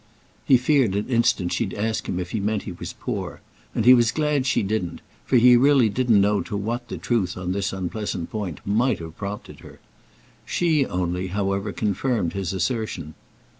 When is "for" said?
5.27-5.35